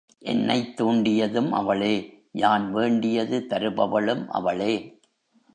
[0.19, 2.19] என்னைத் தூண்டியதும் அவளே
[2.31, 4.99] யான் வேண்டியது தருபவளும் அவளே.